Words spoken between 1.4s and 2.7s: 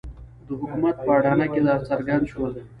کې راڅرګند شول.